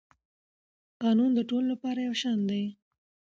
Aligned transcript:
قانون 1.01 1.31
د 1.35 1.39
ټولو 1.49 1.65
لپاره 1.73 1.99
یو 2.07 2.15
شان 2.21 2.39
دی. 2.49 2.63